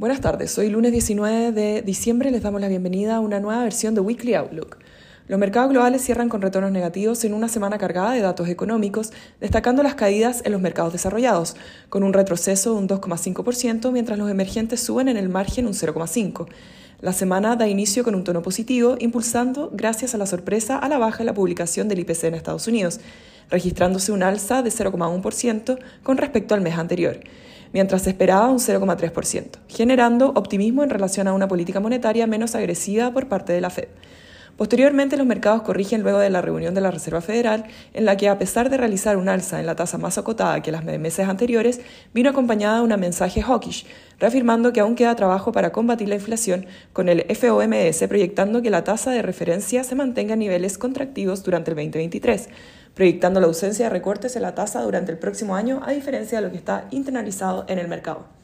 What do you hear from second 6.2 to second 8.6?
con retornos negativos en una semana cargada de datos